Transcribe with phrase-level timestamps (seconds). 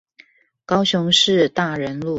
[0.65, 2.09] 高雄市大仁路